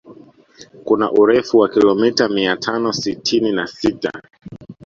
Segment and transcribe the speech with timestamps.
[0.83, 4.11] Kuna urefu wa kilomita mia tano sitini na sita